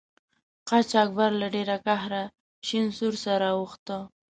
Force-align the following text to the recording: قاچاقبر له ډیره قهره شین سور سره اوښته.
قاچاقبر 0.69 1.31
له 1.41 1.47
ډیره 1.55 1.77
قهره 1.85 2.23
شین 2.67 2.85
سور 2.97 3.13
سره 3.25 3.47
اوښته. 3.57 3.97